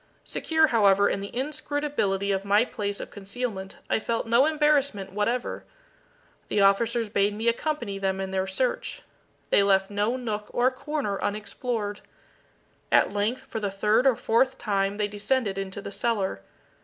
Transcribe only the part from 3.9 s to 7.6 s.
felt no embarrassment whatever. The officers bade me